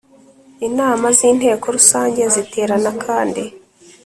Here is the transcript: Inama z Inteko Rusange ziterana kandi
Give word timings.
Inama 0.67 1.07
z 1.17 1.19
Inteko 1.29 1.65
Rusange 1.75 2.21
ziterana 2.33 2.91
kandi 3.03 3.41